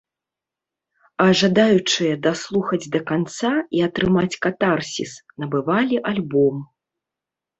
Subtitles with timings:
[1.23, 5.11] А жадаючыя даслухаць да канца і атрымаць катарсіс
[5.43, 6.55] набывалі альбом.